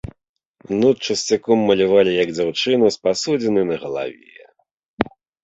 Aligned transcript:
Нут 0.79 0.95
часцяком 1.07 1.57
малявалі 1.69 2.11
як 2.23 2.29
дзяўчыну 2.39 2.85
з 2.97 3.01
пасудзінай 3.05 3.65
на 3.75 3.79
галаве. 3.85 4.35